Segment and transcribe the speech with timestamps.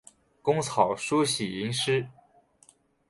[0.41, 2.07] 工草书喜吟诗。